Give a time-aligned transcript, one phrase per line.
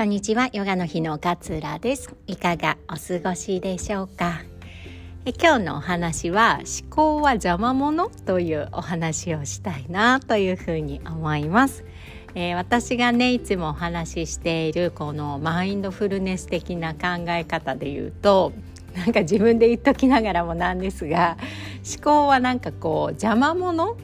[0.00, 0.48] こんにちは。
[0.54, 2.16] ヨガの日の勝浦です。
[2.26, 4.40] いかがお過ごしでしょうか？
[5.26, 11.84] え今日のお話は思考は邪魔者というお話をしたいなというふうに思います。
[12.34, 18.54] えー、私がねいつもお話ししているこのマインドフルネス的な考え方で言うと
[18.96, 21.36] なんか自分で言っときながらもなんですが
[21.86, 23.98] 思考はなんかこう邪魔者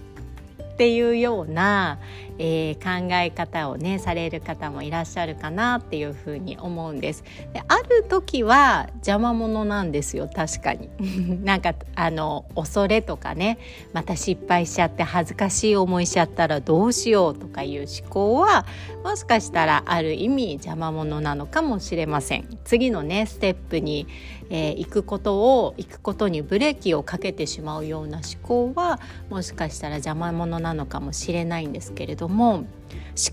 [0.74, 1.98] っていうような、
[2.38, 7.24] えー、考え方をねされる方もいらっしゃるかなっていうふうに思うんです。
[7.52, 10.90] である時は邪魔者なんですよ確かに。
[11.44, 13.58] なんかあの恐れとかね
[13.92, 18.66] また失敗しちゃって恥ずかしい思いしちゃったらどうしようとかいう思考は
[19.02, 22.58] もしかしたらある意味邪魔者なのかもしれません。
[22.64, 24.06] 次のねステップに、
[24.50, 29.00] えー、行くことを行くことにブレーキをかけてしまうような思考は
[29.30, 32.66] もしかしたら邪魔者なのかもしれないんですけれども思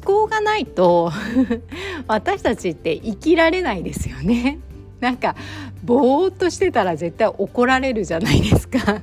[0.03, 1.11] 考がないと
[2.07, 4.59] 私たちって生きられないですよね。
[4.99, 5.35] なんか
[5.83, 9.01] ぼーっとしてたら絶対怒られるじゃないですか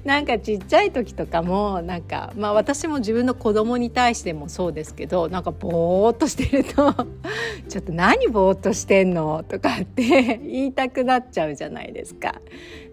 [0.04, 6.94] なんかちっちゃい時とかもなんかまあ私も自分の子供に対してもそうですけどなんかぼーっとしてると
[7.68, 12.40] ちょっと何ぼーっとしてんのとかって 言いたくなっちゃうじゃないですか。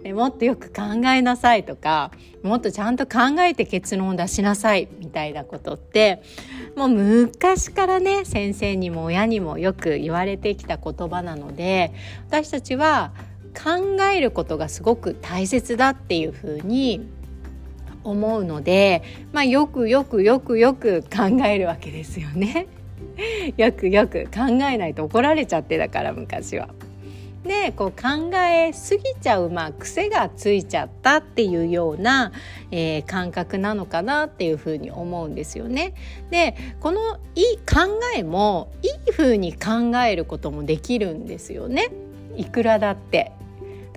[0.04, 2.12] でもっとよく考えなさいとか
[2.44, 6.22] もっとちゃんと考えて結論を出しなさいみたいなことって
[6.76, 11.94] もう昔からね先生にも親にもよく言われてきた言葉なので
[12.28, 13.12] 私たちは
[13.58, 17.10] 考えることがすごく大切だっていうふうに
[18.04, 22.68] 思うので、まあ、よくよくよくよく考えるわけですよね。
[23.58, 26.70] よくよく考えないと怒られちゃってだから昔は。
[27.44, 32.34] でこう考えすぎちゃう、まあ、癖がついちゃったっていうような、
[32.72, 35.94] えー、感覚なのかなっていうふうに思うんですよね。
[36.30, 41.90] でこのいい考えもいいふうに考えることもできるんですよね。
[42.36, 43.32] いくらだって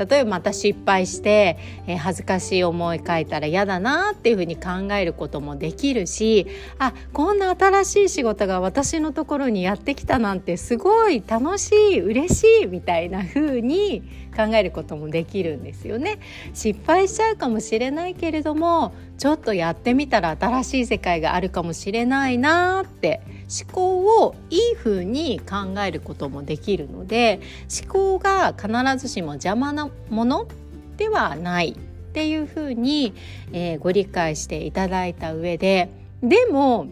[0.06, 6.46] 例えばまた失敗して、えー、恥ずかしい思い書いたら嫌だなっていうふうに考えることもできるし
[6.78, 14.02] あこんな新しい仕事が私のところにやってきたなんてすごい楽しい嬉しいみたいなふうに
[14.46, 16.18] 考えることもできるんですよね。
[16.54, 23.20] 失敗しちゃうかもしれないけれどもちょっとやってみたら新しい世界があるかもしれないなって
[23.64, 27.40] 思考をいい風に考えることもできるので
[27.82, 28.68] 思考が必
[28.98, 30.46] ずしも邪魔なもの
[30.96, 33.14] ではないっていう風に、
[33.52, 35.90] えー、ご理解していただいた上で
[36.22, 36.88] でも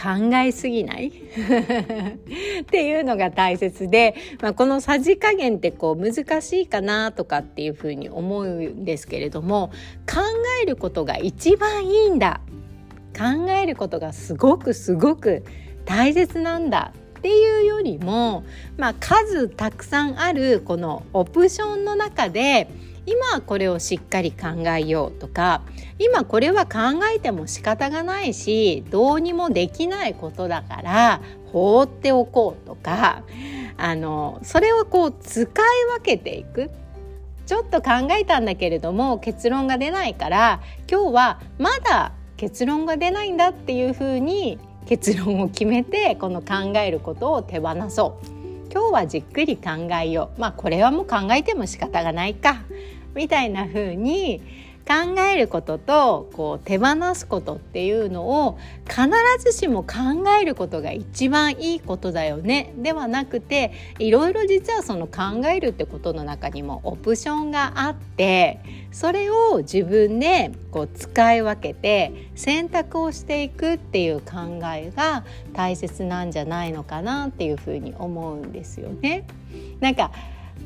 [0.00, 1.08] 考えすぎない？
[2.62, 9.70] っていうのが大切で、まあ、このさじ加減ってこう難しいかなとかっていうふうに思うんですけれども
[10.10, 10.20] 考
[10.62, 12.40] えることが一番いいんだ。
[13.16, 15.44] 考えることがすごくすごく
[15.84, 18.44] 大切なんだっていうよりも、
[18.78, 22.70] まあ、数たくさんあるこのオプションの中で
[23.06, 25.62] 今これをしっかり考えようとか
[25.98, 31.20] 今これは考えても仕方がないしどうにもできないことだから
[31.52, 33.22] 放っておこうとか
[33.76, 35.46] あのそれをこう使い
[35.98, 36.70] 分けていく。
[37.46, 48.39] ちょっと考えたんだけれども結論が出ないから今日はまだ結論が出ないんだっていうふうに結論を決めてこの考えることを手放そう。
[48.72, 50.40] 今日はじっくり考えよう。
[50.40, 52.62] まあこれはもう考えても仕方がないか。
[53.14, 54.40] みたいな風に
[54.90, 58.58] 考えることとこう手放すことっていうのを
[58.88, 59.08] 必
[59.38, 63.70] ずしも考えることが一番いいことだよねではなくて
[64.00, 68.58] いろいろ実はその考えるってことの中にもオプションがあって
[68.90, 79.24] それを自分でこう使い分けて選択をしていくっていう考えが大切なんじゃないのかなっていうふうに思うんですよね。
[79.78, 80.10] なんか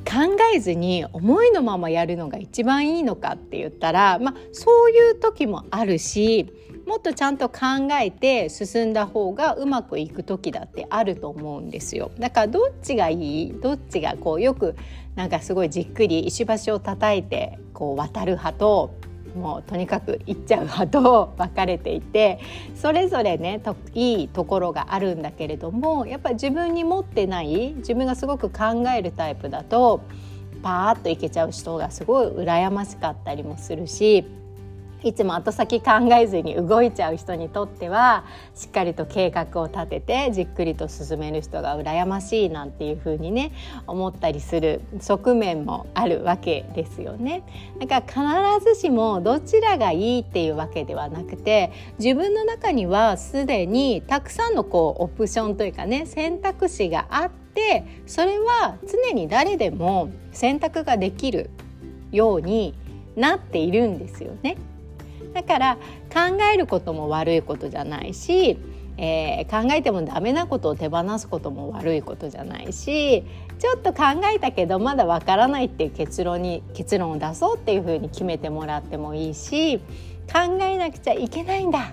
[0.04, 6.53] 考えずに思いのままやるのが一番いいのかって言ったら、まあ、そういう時もあるし
[6.87, 7.58] もっとちゃんと考
[8.00, 12.11] えて進んだ方がうまくいく時だってあると思うんですよ。
[12.19, 13.52] だからどっちがいい？
[13.55, 14.76] どっちがこうよく
[15.14, 18.94] なんかすごいじっくり石橋を叩いてこう渡る派と
[19.34, 22.40] もうとにかく行っちゃう派と分かれていて
[22.75, 30.02] それぞれねといいところがあるんだけれどもやっぱり自分に持ってない自分がすごく考えるタイプだと
[30.62, 34.25] パーッといけちゃう人がすごい羨ましかったりもするし
[35.05, 38.25] いつも後先考えずに動いちゃう人にとっては
[38.55, 43.53] しっかりと計画を立ててじっくりと進める人が羨ましいなんていう風にね
[43.87, 47.43] 思ったりする側面もあるわけですよね。
[47.79, 61.51] だから必ずしもどちらがいいっていうわけではなくて自分の中にはすでにたくさんのこうオプションというかね選択肢があってそれは常に誰でも選択ができる
[62.11, 62.75] ように
[63.17, 64.56] なっているんですよね。
[65.34, 65.76] だから
[66.12, 68.56] 考えることも悪いことじゃないし、
[68.96, 73.25] えー、考えてもダメなことを手放すことも悪いことじゃないし
[73.58, 79.78] ちょっと考えたけどまだわからないっていう結論に結論を出そうっていうふうに決めてもらってもいいし
[80.32, 81.92] 考えなくちゃいけないんだ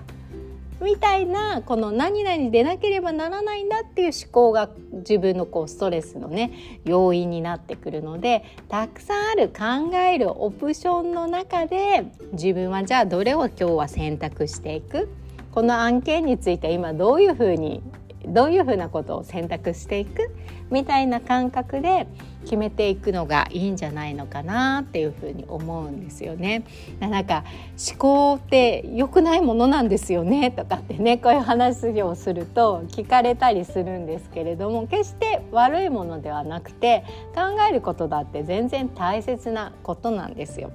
[0.82, 15.10] みたいなこの何々でなければならないんだっていう思考が自分のこうストレスのね要因になってくるのでたくさんある考えるオプションの中で自分はじゃあどれを今日は選択していく？
[15.52, 17.84] この案件について今どういうふうに
[18.28, 20.32] どういうふうなことを選択していく
[20.70, 22.08] みたいな感覚で
[22.44, 26.64] 決めていくのがいいんじゃないのかなっていうふうに思うんですよね。
[27.00, 27.44] なんか
[27.92, 37.04] 思考って良くないものなんですよねとかってねこういう話をすると聞かれたりするんですけれども決して悪いものではなくて
[37.36, 40.72] 考えることだって全然大切なことなんですよ。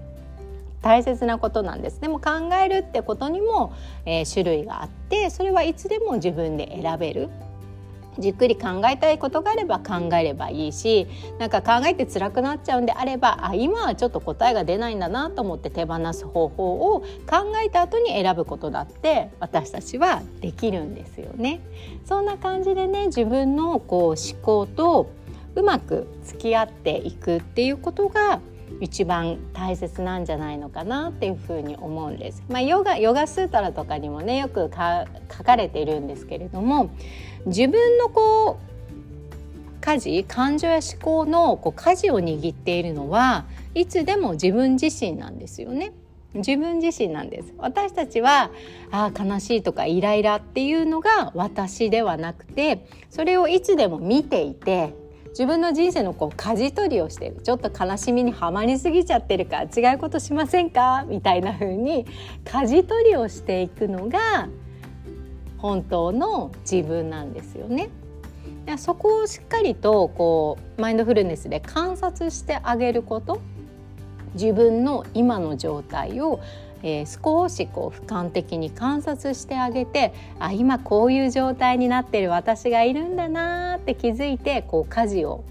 [0.87, 3.75] 大切なことなんですでも考えるってことにも、
[4.05, 7.29] えー、種類があってそれはいつでも自分で選べる
[8.21, 11.09] じっくり考えたいことがあれば考えればいいし
[11.41, 21.59] なんか考えて辛くなっちゃうんであればあ今はちょっと答えが出ないんだなと思って手放す方法を考えた後に選ぶことだって私たちはできるんですよね。
[22.05, 25.11] そんな感じでね自分のこう思考と
[25.57, 28.41] うまく付き合っていくっていうことが
[28.81, 32.43] 一番大切なんじゃないのかなっていうふうに思うんです。
[32.49, 36.91] まあ、ヨガヨガスータラとかにもねよくか書かれているんですけれども
[37.47, 45.93] 自分のこう舵感情や思考のこう舵を握っているのはいつでも自分自身なんですよね。
[46.35, 48.51] 自分自身なんです私たちは
[48.91, 54.95] あ悲しいとかイライラっていうのが私ではなくてそれをいつでも見ていて
[55.37, 57.37] 自分の人生のこう舵取りをしてる。
[57.43, 61.05] ちょっと悲しみにはまりすぎちゃってるか違うことしませんか？
[61.07, 62.07] みたいな風に
[62.47, 64.49] 舵取りをしていくのが
[65.59, 67.91] 本当の自分なんですよね。
[68.79, 73.39] そこをしっかりとこうマインドフルネスで観察してあげること。
[74.33, 76.41] 自分の今の状態を
[76.83, 85.45] えー、少しこう俯瞰的に観察してあげてあ今こういう状態になってる私がいるんだなって気づいてこう舵を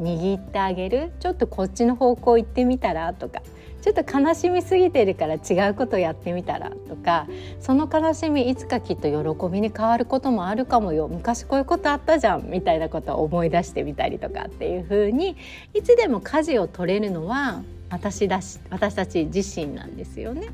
[0.00, 1.12] 握ってあげる。
[1.20, 3.42] ちょっとこっちの方向行ってみたらとか。
[3.82, 7.26] ちょっと悲しみすぎてるから違うことやってみたらとか。
[7.60, 11.08] その悲しみいつかきっと喜びに変わることもあるかもよ。
[11.08, 12.50] 昔こういうことあったじゃん。
[12.50, 15.36] みたいなことを思い出してみたりとかっていう風に
[15.74, 20.48] いつでも舵を取れるのは私だし私たち自身なんですよね。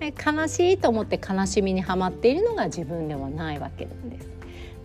[0.00, 4.28] 悲しいと思って悲しみにはまっているのが自分ではないわけなんです。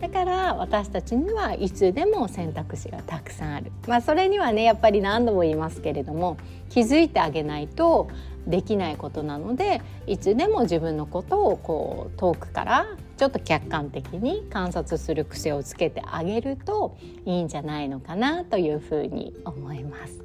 [0.00, 3.70] だから私たちにはいつでも選択肢がたくさんある。
[3.86, 6.38] まあそれにはねやっぱり何度も言いますけれども
[6.70, 8.08] 気づいてあげないと
[8.46, 12.86] できないことなのでいつでも自分のことをこう遠くから
[13.18, 16.96] ちょっと客観的に観察する癖をつけてあげると
[17.26, 20.20] いいんじゃないのかなというふうに思います。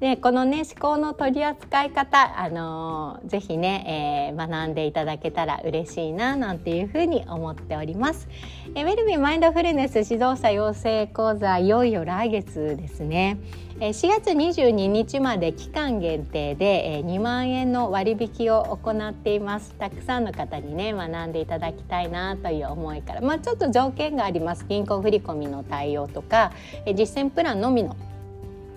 [0.00, 8.28] でこのね思考の取り扱い方あのー、ぜひね、えー、学んでいただけたら嬉しいななんていうふうに思っております。
[8.74, 13.38] えウェルビーマインドフルネス指導者養成講座いよいよ来月ですね。
[13.80, 26.50] 4月22日まで期間限定で2万円の割引を行っていますたくさんの方にね学んでいただきたいなという思いからまあちょっと条件があります銀行振込の対応とか
[26.86, 27.96] 実践プランのみの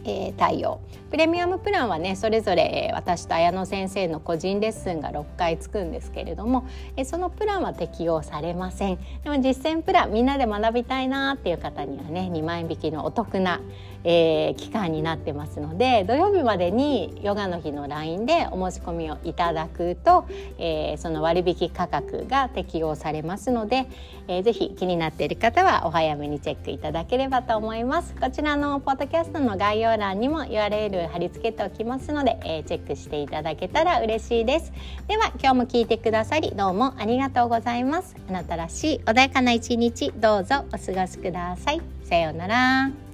[0.04, 0.80] えー、対応。
[1.10, 9.00] プレミアムプランはねそれぞれ、えー、私と綾野先生の個人レッスンが6回つくんですけれども、えー、そのプランは適用されません。
[9.24, 13.62] でも実践プランみんなで学びたいなっていう方にはね2万円引きのお得な、
[14.04, 20.26] えー、期間になってますので土曜日までにヨガの日の LINE でお申し込みをいただくと、
[20.58, 23.88] えー、その割引価格が適用されますので、
[24.28, 28.16] えー、ぜひ気になっている方はお早めにチェックいただければと思います。
[28.16, 34.72] こちらのポッドキャストの概要欄にも URL 貼り付けておきますので、えー、チェックしていただけたら嬉しいです。
[35.08, 38.16] では今日も聞いてくださりどうもありがとうございます。
[38.30, 41.82] あなたらしい穏やかな一日どうぞお過ごしください。
[42.04, 43.11] さようなら。